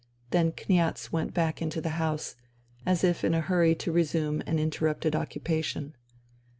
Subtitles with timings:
[0.31, 2.35] Then Kniaz went back into the house,
[2.87, 5.95] as if in a hurry to resume an interrupted occupation.